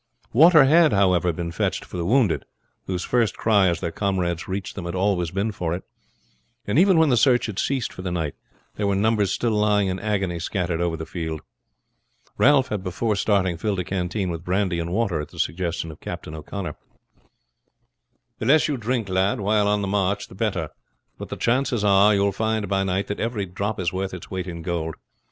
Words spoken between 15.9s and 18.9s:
of Captain O'Connor. "The less you